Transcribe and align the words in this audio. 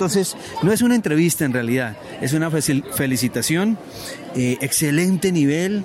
Entonces, 0.00 0.34
no 0.62 0.72
es 0.72 0.80
una 0.80 0.94
entrevista 0.94 1.44
en 1.44 1.52
realidad, 1.52 1.94
es 2.22 2.32
una 2.32 2.50
felicitación, 2.50 3.76
eh, 4.34 4.56
excelente 4.62 5.30
nivel, 5.30 5.84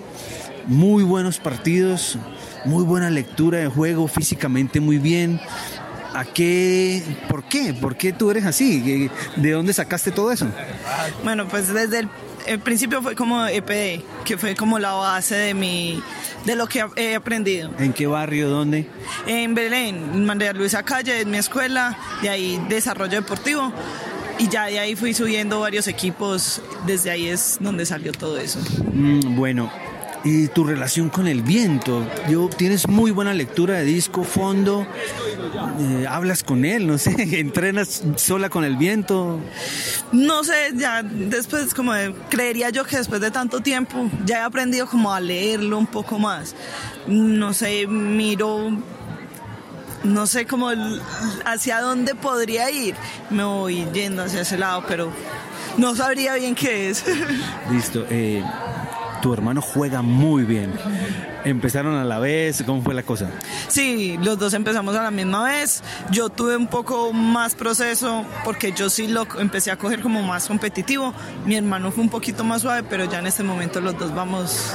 muy 0.67 1.03
buenos 1.03 1.39
partidos, 1.39 2.17
muy 2.63 2.85
buena 2.85 3.09
lectura 3.09 3.57
de 3.57 3.67
juego, 3.67 4.07
físicamente 4.07 4.79
muy 4.79 4.99
bien. 4.99 5.41
¿A 6.13 6.23
qué? 6.23 7.03
¿Por 7.27 7.43
qué? 7.43 7.73
¿Por 7.73 7.97
qué 7.97 8.13
tú 8.13 8.31
eres 8.31 8.45
así? 8.45 9.09
¿De 9.35 9.51
dónde 9.51 9.73
sacaste 9.73 10.11
todo 10.11 10.31
eso? 10.31 10.47
Bueno, 11.25 11.45
pues 11.49 11.73
desde 11.73 12.07
el, 12.47 12.59
principio 12.59 13.01
fue 13.01 13.15
como 13.15 13.45
EPD, 13.45 14.01
que 14.23 14.37
fue 14.37 14.55
como 14.55 14.79
la 14.79 14.93
base 14.93 15.35
de 15.35 15.53
mi 15.53 16.01
de 16.45 16.55
lo 16.55 16.67
que 16.67 16.85
he 16.95 17.15
aprendido. 17.15 17.71
¿En 17.79 17.91
qué 17.91 18.07
barrio? 18.07 18.49
¿Dónde? 18.49 18.87
En 19.27 19.55
Belén, 19.55 20.25
María 20.25 20.53
Luisa 20.53 20.83
Calle, 20.83 21.21
en 21.21 21.31
mi 21.31 21.37
escuela, 21.37 21.97
de 22.21 22.29
ahí 22.29 22.63
desarrollo 22.69 23.21
deportivo. 23.21 23.73
Y 24.37 24.49
ya 24.49 24.65
de 24.65 24.79
ahí 24.79 24.95
fui 24.95 25.13
subiendo 25.13 25.59
varios 25.59 25.87
equipos, 25.87 26.61
desde 26.85 27.09
ahí 27.11 27.27
es 27.27 27.57
donde 27.59 27.85
salió 27.85 28.11
todo 28.11 28.37
eso. 28.37 28.59
Mm, 28.93 29.35
bueno, 29.35 29.71
y 30.25 30.47
tu 30.47 30.63
relación 30.63 31.09
con 31.09 31.27
el 31.27 31.43
viento. 31.43 32.05
Yo 32.29 32.49
tienes 32.49 32.87
muy 32.87 33.11
buena 33.11 33.33
lectura 33.33 33.75
de 33.75 33.85
disco, 33.85 34.23
fondo, 34.23 34.85
eh, 35.79 36.05
hablas 36.09 36.43
con 36.43 36.65
él, 36.65 36.87
no 36.87 36.97
sé, 36.97 37.15
entrenas 37.39 38.03
sola 38.15 38.49
con 38.49 38.63
el 38.63 38.75
viento. 38.75 39.39
No 40.11 40.43
sé, 40.43 40.71
ya 40.75 41.03
después 41.03 41.73
como 41.73 41.93
creería 42.29 42.71
yo 42.71 42.85
que 42.85 42.97
después 42.97 43.21
de 43.21 43.31
tanto 43.31 43.61
tiempo 43.61 44.09
ya 44.25 44.39
he 44.39 44.41
aprendido 44.41 44.87
como 44.87 45.13
a 45.13 45.19
leerlo 45.19 45.77
un 45.77 45.87
poco 45.87 46.17
más. 46.17 46.55
No 47.07 47.53
sé, 47.53 47.85
miro 47.87 48.71
no 50.05 50.27
sé 50.27 50.45
cómo 50.45 50.69
hacia 51.45 51.81
dónde 51.81 52.15
podría 52.15 52.69
ir. 52.69 52.95
Me 53.29 53.43
voy 53.43 53.85
yendo 53.93 54.23
hacia 54.23 54.41
ese 54.41 54.57
lado, 54.57 54.83
pero 54.87 55.11
no 55.77 55.95
sabría 55.95 56.35
bien 56.35 56.55
qué 56.55 56.89
es. 56.89 57.03
Listo. 57.71 58.05
Eh, 58.09 58.43
tu 59.21 59.33
hermano 59.33 59.61
juega 59.61 60.01
muy 60.01 60.43
bien. 60.43 60.71
¿Empezaron 61.43 61.95
a 61.95 62.03
la 62.03 62.19
vez? 62.19 62.63
¿Cómo 62.65 62.81
fue 62.81 62.93
la 62.93 63.03
cosa? 63.03 63.29
Sí, 63.67 64.19
los 64.21 64.37
dos 64.37 64.53
empezamos 64.53 64.95
a 64.95 65.03
la 65.03 65.11
misma 65.11 65.43
vez. 65.43 65.83
Yo 66.11 66.29
tuve 66.29 66.55
un 66.55 66.67
poco 66.67 67.11
más 67.11 67.55
proceso 67.55 68.23
porque 68.43 68.71
yo 68.71 68.89
sí 68.89 69.07
lo 69.07 69.27
empecé 69.39 69.71
a 69.71 69.77
coger 69.77 70.01
como 70.01 70.21
más 70.21 70.47
competitivo. 70.47 71.13
Mi 71.45 71.55
hermano 71.55 71.91
fue 71.91 72.03
un 72.03 72.09
poquito 72.09 72.43
más 72.43 72.61
suave, 72.61 72.83
pero 72.87 73.05
ya 73.05 73.19
en 73.19 73.27
este 73.27 73.43
momento 73.43 73.81
los 73.81 73.97
dos 73.97 74.13
vamos 74.13 74.73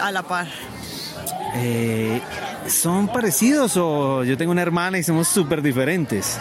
a 0.00 0.10
la 0.10 0.22
par. 0.22 0.48
Eh, 1.54 2.20
¿Son 2.66 3.08
parecidos 3.08 3.76
o 3.76 4.24
yo 4.24 4.36
tengo 4.36 4.52
una 4.52 4.62
hermana 4.62 4.98
y 4.98 5.02
somos 5.02 5.28
súper 5.28 5.62
diferentes? 5.62 6.38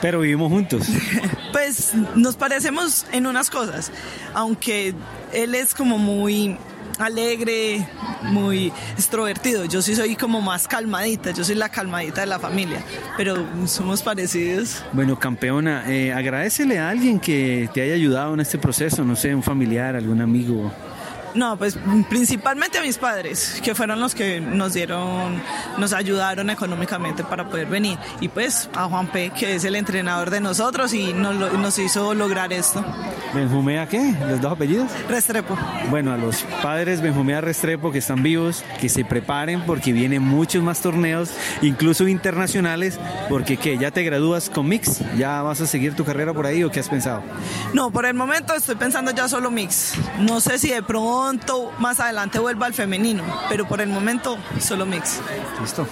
Pero 0.00 0.20
vivimos 0.20 0.50
juntos. 0.50 0.86
pues 1.52 1.92
nos 2.14 2.36
parecemos 2.36 3.06
en 3.12 3.26
unas 3.26 3.50
cosas, 3.50 3.90
aunque 4.34 4.94
él 5.32 5.54
es 5.54 5.74
como 5.74 5.98
muy 5.98 6.58
alegre, 6.98 7.86
muy 8.22 8.72
extrovertido. 8.92 9.64
Yo 9.64 9.82
sí 9.82 9.94
soy 9.94 10.16
como 10.16 10.40
más 10.40 10.68
calmadita, 10.68 11.30
yo 11.32 11.44
soy 11.44 11.54
la 11.54 11.68
calmadita 11.68 12.20
de 12.20 12.26
la 12.26 12.38
familia, 12.38 12.82
pero 13.16 13.44
somos 13.66 14.02
parecidos. 14.02 14.82
Bueno, 14.92 15.18
campeona, 15.18 15.84
eh, 15.90 16.12
agradecele 16.12 16.78
a 16.78 16.90
alguien 16.90 17.18
que 17.20 17.68
te 17.72 17.82
haya 17.82 17.94
ayudado 17.94 18.34
en 18.34 18.40
este 18.40 18.58
proceso, 18.58 19.04
no 19.04 19.16
sé, 19.16 19.34
un 19.34 19.42
familiar, 19.42 19.96
algún 19.96 20.20
amigo. 20.20 20.72
No, 21.34 21.56
pues 21.56 21.76
principalmente 22.08 22.78
a 22.78 22.82
mis 22.82 22.96
padres, 22.96 23.60
que 23.62 23.74
fueron 23.74 24.00
los 24.00 24.14
que 24.14 24.40
nos 24.40 24.74
dieron, 24.74 25.42
nos 25.78 25.92
ayudaron 25.92 26.48
económicamente 26.50 27.24
para 27.24 27.48
poder 27.48 27.66
venir. 27.66 27.98
Y 28.20 28.28
pues 28.28 28.68
a 28.74 28.84
Juan 28.84 29.08
P., 29.08 29.30
que 29.30 29.56
es 29.56 29.64
el 29.64 29.74
entrenador 29.74 30.30
de 30.30 30.40
nosotros 30.40 30.94
y 30.94 31.12
nos, 31.12 31.34
nos 31.54 31.78
hizo 31.78 32.14
lograr 32.14 32.52
esto. 32.52 32.84
¿Benjumea 33.34 33.88
qué? 33.88 34.14
¿Los 34.28 34.40
dos 34.40 34.52
apellidos? 34.52 34.90
Restrepo. 35.08 35.58
Bueno, 35.90 36.12
a 36.12 36.16
los 36.16 36.42
padres 36.62 37.00
Benjumea 37.00 37.40
Restrepo 37.40 37.90
que 37.90 37.98
están 37.98 38.22
vivos, 38.22 38.64
que 38.80 38.88
se 38.88 39.04
preparen 39.04 39.62
porque 39.66 39.92
vienen 39.92 40.22
muchos 40.22 40.62
más 40.62 40.80
torneos, 40.80 41.30
incluso 41.62 42.06
internacionales, 42.06 42.98
porque 43.28 43.56
¿qué? 43.56 43.76
¿Ya 43.76 43.90
te 43.90 44.04
gradúas 44.04 44.50
con 44.50 44.68
Mix? 44.68 45.00
¿Ya 45.16 45.42
vas 45.42 45.60
a 45.60 45.66
seguir 45.66 45.96
tu 45.96 46.04
carrera 46.04 46.32
por 46.32 46.46
ahí 46.46 46.62
o 46.62 46.70
qué 46.70 46.78
has 46.78 46.88
pensado? 46.88 47.22
No, 47.72 47.90
por 47.90 48.06
el 48.06 48.14
momento 48.14 48.54
estoy 48.54 48.76
pensando 48.76 49.10
ya 49.10 49.28
solo 49.28 49.50
Mix. 49.50 49.94
No 50.20 50.40
sé 50.40 50.58
si 50.58 50.70
de 50.70 50.82
pronto 51.24 51.72
más 51.78 52.00
adelante 52.00 52.38
vuelva 52.38 52.66
al 52.66 52.74
femenino, 52.74 53.24
pero 53.48 53.66
por 53.66 53.80
el 53.80 53.88
momento 53.88 54.36
solo 54.60 54.84
Mix. 54.84 55.20
Listo. 55.58 55.88